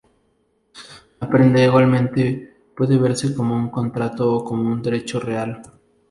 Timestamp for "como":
3.35-3.53, 4.43-4.67